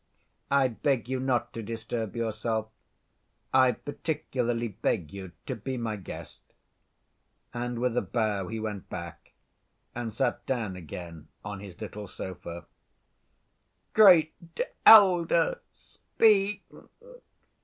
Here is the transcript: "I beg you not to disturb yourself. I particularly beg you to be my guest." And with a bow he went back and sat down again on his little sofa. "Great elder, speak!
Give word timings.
"I 0.49 0.67
beg 0.67 1.07
you 1.09 1.19
not 1.19 1.53
to 1.53 1.61
disturb 1.61 2.15
yourself. 2.15 2.69
I 3.53 3.73
particularly 3.73 4.69
beg 4.69 5.13
you 5.13 5.33
to 5.45 5.55
be 5.55 5.77
my 5.77 5.95
guest." 5.95 6.41
And 7.53 7.77
with 7.77 7.95
a 7.95 8.01
bow 8.01 8.47
he 8.47 8.59
went 8.59 8.89
back 8.89 9.33
and 9.93 10.11
sat 10.11 10.43
down 10.47 10.75
again 10.75 11.27
on 11.45 11.59
his 11.59 11.79
little 11.79 12.07
sofa. 12.07 12.65
"Great 13.93 14.33
elder, 14.87 15.59
speak! 15.71 16.63